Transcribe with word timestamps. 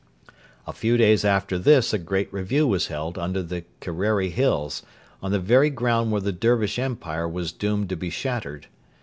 A 0.65 0.73
few 0.73 0.97
days 0.97 1.23
after 1.23 1.59
this 1.59 1.93
a 1.93 1.99
great 1.99 2.33
review 2.33 2.65
was 2.65 2.87
held 2.87 3.19
under 3.19 3.43
the 3.43 3.65
Kerreri 3.81 4.31
hills, 4.31 4.81
on 5.21 5.31
the 5.31 5.37
very 5.39 5.69
ground 5.69 6.11
where 6.11 6.21
the 6.21 6.31
Dervish 6.31 6.79
Empire 6.79 7.29
was 7.29 7.51
doomed 7.51 7.87
to 7.89 7.95
be 7.95 8.09
shattered. 8.09 8.65